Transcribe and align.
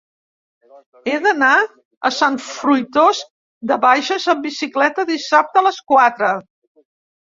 He 1.09 1.19
d'anar 1.25 1.49
a 2.09 2.11
Sant 2.17 2.41
Fruitós 2.47 3.23
de 3.75 3.81
Bages 3.87 4.29
amb 4.37 4.45
bicicleta 4.51 5.09
dissabte 5.15 5.67
a 5.67 5.69
les 5.71 5.83
quatre. 5.97 6.37